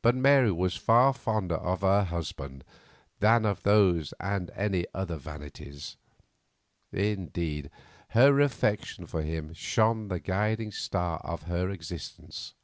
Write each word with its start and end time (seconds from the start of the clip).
But 0.00 0.14
Mary 0.14 0.50
was 0.52 0.74
far 0.74 1.12
fonder 1.12 1.56
of 1.56 1.82
her 1.82 2.04
husband 2.04 2.64
than 3.20 3.44
of 3.44 3.62
those 3.62 4.14
and 4.18 4.48
other 4.94 5.18
vanities; 5.18 5.98
indeed, 6.90 7.70
her 8.08 8.40
affection 8.40 9.04
for 9.06 9.20
him 9.20 9.52
shone 9.52 10.08
the 10.08 10.18
guiding 10.18 10.72
star 10.72 11.18
of 11.18 11.42
her 11.42 11.68
existence. 11.68 12.54